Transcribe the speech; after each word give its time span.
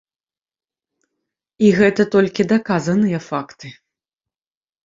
І 1.67 1.69
гэта 1.79 2.01
толькі 2.15 2.47
даказаныя 2.53 3.19
факты. 3.29 3.67